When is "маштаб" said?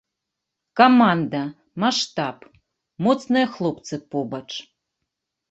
1.83-2.37